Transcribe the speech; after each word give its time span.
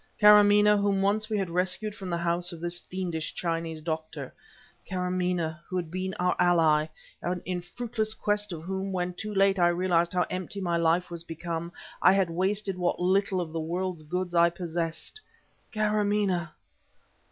Karamaneh 0.19 0.81
whom 0.81 1.03
once 1.03 1.29
we 1.29 1.37
had 1.37 1.51
rescued 1.51 1.93
from 1.93 2.09
the 2.09 2.17
house 2.17 2.51
of 2.51 2.59
this 2.59 2.79
fiendish 2.79 3.35
Chinese 3.35 3.81
doctor; 3.83 4.33
Karamaneh 4.89 5.59
who 5.67 5.75
had 5.77 5.91
been 5.91 6.15
our 6.15 6.35
ally; 6.39 6.87
in 7.45 7.61
fruitless 7.61 8.15
quest 8.15 8.51
of 8.51 8.63
whom, 8.63 8.91
when, 8.91 9.13
too 9.13 9.31
late, 9.31 9.59
I 9.59 9.67
realized 9.67 10.13
how 10.13 10.25
empty 10.31 10.59
my 10.59 10.75
life 10.77 11.11
was 11.11 11.23
become 11.23 11.71
I 12.01 12.13
had 12.13 12.31
wasted 12.31 12.79
what 12.79 12.99
little 12.99 13.39
of 13.39 13.53
the 13.53 13.59
world's 13.59 14.01
goods 14.01 14.33
I 14.33 14.49
possessed; 14.49 15.21
Karamaneh! 15.71 16.49